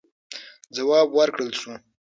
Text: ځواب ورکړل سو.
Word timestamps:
ځواب 0.75 1.07
ورکړل 1.17 1.49
سو. 1.59 1.71